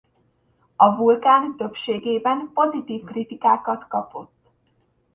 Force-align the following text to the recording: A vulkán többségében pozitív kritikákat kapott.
A 0.75 0.95
vulkán 0.95 1.55
többségében 1.55 2.51
pozitív 2.53 3.03
kritikákat 3.03 3.87
kapott. 3.87 4.51